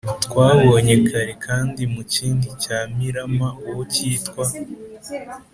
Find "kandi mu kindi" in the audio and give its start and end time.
1.45-2.47